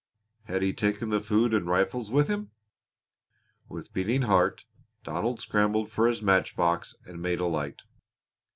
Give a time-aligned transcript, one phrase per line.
[0.45, 2.49] Had he taken the food and rifles with him?
[3.69, 4.65] With beating heart
[5.03, 7.83] Donald scrambled for his match box and made a light.